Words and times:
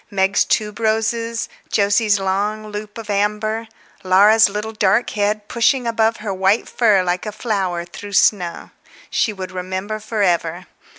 Meg's 0.09 0.43
tuberoses, 0.45 1.47
Jose's 1.75 2.19
long 2.19 2.69
loop 2.71 2.97
of 2.97 3.07
amber, 3.07 3.67
Laura's 4.03 4.49
little 4.49 4.71
dark 4.73 5.11
head, 5.11 5.47
pushing 5.47 5.85
above 5.85 6.17
her 6.17 6.33
white 6.33 6.67
fur 6.67 7.03
like 7.03 7.27
a 7.27 7.31
flower 7.31 7.85
through 7.85 8.13
snow. 8.13 8.71
She 9.11 9.31
would 9.31 9.51
remember 9.51 9.99
for 9.99 10.23
ever. 10.23 10.65